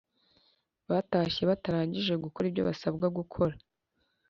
[0.89, 3.55] Batashye batarangije gukora ibyo basabwa gukora